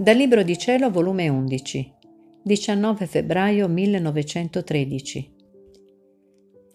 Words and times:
Dal 0.00 0.16
Libro 0.16 0.42
di 0.42 0.56
Cielo, 0.56 0.90
volume 0.90 1.28
11, 1.28 1.92
19 2.42 3.06
febbraio 3.06 3.68
1913. 3.68 5.34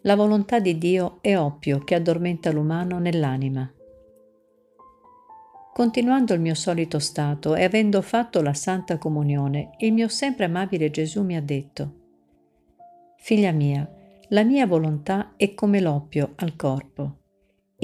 La 0.03 0.15
volontà 0.15 0.59
di 0.59 0.77
Dio 0.77 1.17
è 1.21 1.35
oppio 1.35 1.79
che 1.79 1.95
addormenta 1.95 2.51
l'umano 2.51 2.99
nell'anima. 2.99 3.67
Continuando 5.73 6.35
il 6.35 6.39
mio 6.39 6.53
solito 6.53 6.99
stato 6.99 7.55
e 7.55 7.63
avendo 7.63 8.03
fatto 8.03 8.43
la 8.43 8.53
Santa 8.53 8.99
Comunione, 8.99 9.71
il 9.79 9.91
mio 9.91 10.07
sempre 10.07 10.45
amabile 10.45 10.91
Gesù 10.91 11.23
mi 11.23 11.35
ha 11.35 11.41
detto, 11.41 11.93
Figlia 13.17 13.51
mia, 13.51 13.91
la 14.27 14.43
mia 14.43 14.67
volontà 14.67 15.33
è 15.35 15.55
come 15.55 15.81
l'oppio 15.81 16.33
al 16.35 16.55
corpo. 16.55 17.24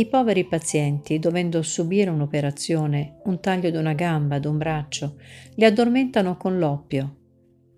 I 0.01 0.07
poveri 0.07 0.45
pazienti, 0.45 1.19
dovendo 1.19 1.61
subire 1.61 2.09
un'operazione, 2.09 3.19
un 3.25 3.39
taglio 3.39 3.69
di 3.69 3.77
una 3.77 3.93
gamba, 3.93 4.39
d'un 4.39 4.57
braccio, 4.57 5.17
li 5.53 5.63
addormentano 5.63 6.37
con 6.37 6.57
l'oppio. 6.57 7.17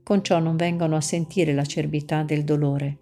Con 0.03 0.23
ciò 0.23 0.39
non 0.39 0.55
vengono 0.55 0.95
a 0.95 1.01
sentire 1.01 1.51
l'acerbità 1.51 2.23
del 2.23 2.45
dolore. 2.45 2.99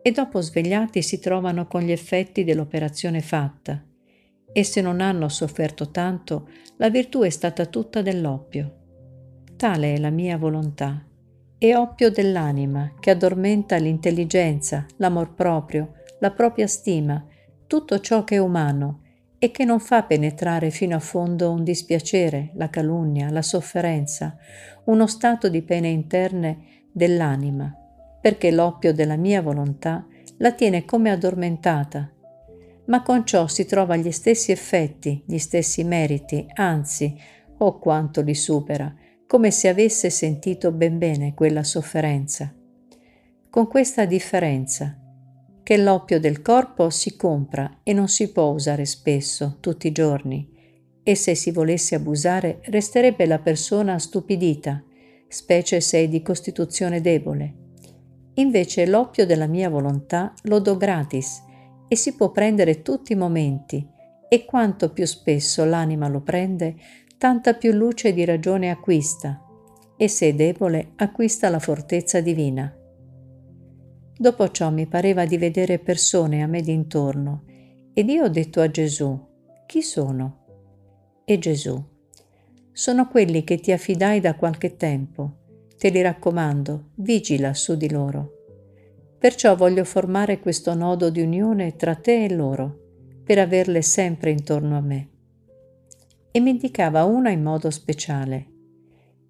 E 0.00 0.12
dopo 0.12 0.40
svegliati 0.40 1.02
si 1.02 1.18
trovano 1.18 1.66
con 1.66 1.82
gli 1.82 1.90
effetti 1.90 2.44
dell'operazione 2.44 3.20
fatta. 3.20 3.84
E 4.52 4.62
se 4.62 4.80
non 4.80 5.00
hanno 5.00 5.28
sofferto 5.28 5.90
tanto, 5.90 6.48
la 6.76 6.90
virtù 6.90 7.22
è 7.22 7.30
stata 7.30 7.66
tutta 7.66 8.02
dell'oppio. 8.02 8.76
Tale 9.56 9.94
è 9.94 9.98
la 9.98 10.10
mia 10.10 10.38
volontà. 10.38 11.04
È 11.58 11.74
oppio 11.74 12.08
dell'anima 12.08 12.92
che 13.00 13.10
addormenta 13.10 13.74
l'intelligenza, 13.78 14.86
l'amor 14.98 15.34
proprio, 15.34 15.94
la 16.20 16.30
propria 16.30 16.68
stima, 16.68 17.26
tutto 17.66 18.00
ciò 18.00 18.24
che 18.24 18.36
è 18.36 18.38
umano 18.38 19.00
e 19.38 19.50
che 19.50 19.64
non 19.64 19.80
fa 19.80 20.04
penetrare 20.04 20.70
fino 20.70 20.96
a 20.96 21.00
fondo 21.00 21.50
un 21.50 21.64
dispiacere, 21.64 22.52
la 22.54 22.70
calunnia, 22.70 23.30
la 23.30 23.42
sofferenza, 23.42 24.36
uno 24.84 25.06
stato 25.06 25.48
di 25.48 25.62
pene 25.62 25.88
interne 25.88 26.86
dell'anima, 26.90 27.74
perché 28.20 28.50
l'oppio 28.50 28.94
della 28.94 29.16
mia 29.16 29.42
volontà 29.42 30.06
la 30.38 30.52
tiene 30.52 30.84
come 30.84 31.10
addormentata, 31.10 32.10
ma 32.86 33.02
con 33.02 33.26
ciò 33.26 33.46
si 33.46 33.66
trova 33.66 33.96
gli 33.96 34.10
stessi 34.10 34.50
effetti, 34.50 35.22
gli 35.26 35.38
stessi 35.38 35.84
meriti, 35.84 36.46
anzi, 36.54 37.14
oh 37.58 37.78
quanto 37.78 38.22
li 38.22 38.34
supera, 38.34 38.94
come 39.26 39.50
se 39.50 39.68
avesse 39.68 40.10
sentito 40.10 40.72
ben 40.72 40.98
bene 40.98 41.34
quella 41.34 41.64
sofferenza. 41.64 42.54
Con 43.50 43.68
questa 43.68 44.04
differenza, 44.04 44.98
che 45.64 45.78
l'oppio 45.78 46.20
del 46.20 46.42
corpo 46.42 46.90
si 46.90 47.16
compra 47.16 47.78
e 47.82 47.94
non 47.94 48.06
si 48.06 48.30
può 48.30 48.50
usare 48.50 48.84
spesso, 48.84 49.56
tutti 49.60 49.88
i 49.88 49.92
giorni, 49.92 50.48
e 51.02 51.14
se 51.14 51.34
si 51.34 51.50
volesse 51.50 51.94
abusare 51.94 52.60
resterebbe 52.64 53.24
la 53.24 53.38
persona 53.38 53.98
stupidita, 53.98 54.84
specie 55.26 55.80
se 55.80 56.00
è 56.00 56.08
di 56.08 56.20
costituzione 56.20 57.00
debole. 57.00 57.54
Invece 58.34 58.86
l'oppio 58.86 59.24
della 59.24 59.46
mia 59.46 59.70
volontà 59.70 60.34
lo 60.42 60.58
do 60.58 60.76
gratis 60.76 61.42
e 61.88 61.96
si 61.96 62.14
può 62.14 62.30
prendere 62.30 62.82
tutti 62.82 63.12
i 63.12 63.16
momenti, 63.16 63.88
e 64.28 64.44
quanto 64.44 64.92
più 64.92 65.06
spesso 65.06 65.64
l'anima 65.64 66.08
lo 66.08 66.20
prende, 66.20 66.76
tanta 67.16 67.54
più 67.54 67.72
luce 67.72 68.12
di 68.12 68.24
ragione 68.26 68.70
acquista, 68.70 69.40
e 69.96 70.08
se 70.08 70.28
è 70.28 70.34
debole 70.34 70.92
acquista 70.96 71.48
la 71.48 71.58
fortezza 71.58 72.20
divina. 72.20 72.74
Dopo 74.16 74.50
ciò 74.50 74.70
mi 74.70 74.86
pareva 74.86 75.26
di 75.26 75.36
vedere 75.36 75.78
persone 75.78 76.42
a 76.42 76.46
me 76.46 76.60
d'intorno 76.60 77.44
ed 77.92 78.08
io 78.08 78.24
ho 78.24 78.28
detto 78.28 78.60
a 78.60 78.70
Gesù, 78.70 79.18
chi 79.66 79.82
sono? 79.82 80.42
E 81.24 81.38
Gesù, 81.38 81.82
sono 82.70 83.08
quelli 83.08 83.44
che 83.44 83.58
ti 83.58 83.72
affidai 83.72 84.20
da 84.20 84.34
qualche 84.34 84.76
tempo. 84.76 85.36
Te 85.76 85.88
li 85.90 86.02
raccomando, 86.02 86.90
vigila 86.96 87.54
su 87.54 87.76
di 87.76 87.90
loro. 87.90 88.42
Perciò 89.18 89.56
voglio 89.56 89.84
formare 89.84 90.38
questo 90.38 90.74
nodo 90.74 91.10
di 91.10 91.20
unione 91.20 91.76
tra 91.76 91.94
te 91.94 92.24
e 92.24 92.34
loro, 92.34 92.78
per 93.24 93.38
averle 93.38 93.80
sempre 93.82 94.30
intorno 94.30 94.76
a 94.76 94.80
me. 94.80 95.08
E 96.30 96.40
mi 96.40 96.50
indicava 96.50 97.04
una 97.04 97.30
in 97.30 97.42
modo 97.42 97.70
speciale. 97.70 98.46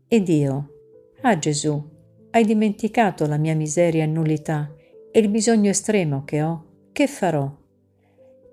Ed 0.09 0.29
io, 0.29 0.71
ah 1.23 1.39
Gesù, 1.39 1.94
hai 2.35 2.45
dimenticato 2.45 3.27
la 3.27 3.37
mia 3.37 3.55
miseria 3.55 4.03
e 4.03 4.07
nullità 4.07 4.75
e 5.13 5.21
il 5.21 5.29
bisogno 5.29 5.71
estremo 5.71 6.25
che 6.25 6.43
ho? 6.43 6.65
Che 6.91 7.07
farò? 7.07 7.49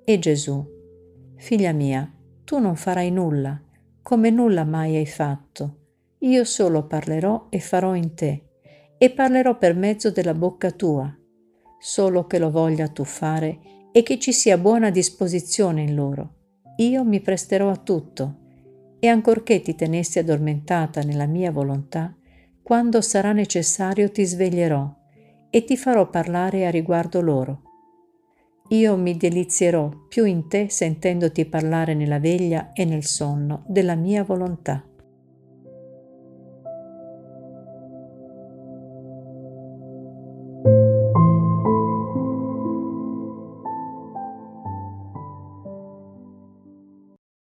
E 0.03 0.19
Gesù, 0.19 0.64
figlia 1.38 1.72
mia, 1.72 2.12
tu 2.44 2.59
non 2.59 2.75
farai 2.75 3.09
nulla, 3.09 3.59
come 4.03 4.30
nulla 4.30 4.66
mai 4.66 4.97
hai 4.97 5.08
fatto. 5.08 5.78
Io 6.20 6.44
solo 6.44 6.86
parlerò 6.86 7.47
e 7.50 7.59
farò 7.59 7.96
in 7.96 8.14
te, 8.14 8.44
e 9.00 9.09
parlerò 9.09 9.58
per 9.58 9.75
mezzo 9.75 10.12
della 10.12 10.36
bocca 10.36 10.70
tua, 10.70 11.12
solo 11.80 12.28
che 12.28 12.38
lo 12.38 12.52
voglia 12.52 12.88
tu 12.88 13.03
fare 13.03 13.90
e 13.91 14.03
che 14.03 14.20
ci 14.20 14.31
sia 14.31 14.59
buona 14.59 14.91
disposizione 14.91 15.81
in 15.81 15.96
loro. 15.96 16.36
Io 16.78 17.03
mi 17.03 17.20
presterò 17.20 17.72
a 17.72 17.78
tutto, 17.78 18.36
e 19.00 19.08
ancorché 19.08 19.62
ti 19.62 19.74
tenessi 19.74 20.20
addormentata 20.20 21.02
nella 21.02 21.25
mia 21.25 21.52
volontà, 21.52 22.16
quando 22.64 23.02
sarà 23.02 23.32
necessario 23.32 24.12
ti 24.12 24.26
sveglierò 24.26 24.90
e 25.50 25.64
ti 25.64 25.78
farò 25.78 26.10
parlare 26.10 26.66
a 26.66 26.70
riguardo 26.70 27.22
loro. 27.22 27.62
Io 28.70 28.96
mi 28.96 29.18
delizierò 29.18 29.90
più 30.08 30.24
in 30.24 30.48
te 30.48 30.70
sentendoti 30.70 31.46
parlare 31.46 31.94
nella 31.94 32.20
veglia 32.20 32.72
e 32.72 32.86
nel 32.86 33.04
sonno 33.04 33.64
della 33.68 33.96
mia 33.96 34.24
volontà. 34.24 34.86